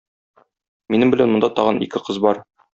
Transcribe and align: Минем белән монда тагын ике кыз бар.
Минем 0.95 1.13
белән 1.17 1.31
монда 1.37 1.53
тагын 1.61 1.85
ике 1.89 2.05
кыз 2.09 2.25
бар. 2.29 2.45